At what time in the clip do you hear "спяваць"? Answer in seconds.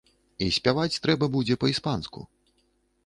0.55-1.01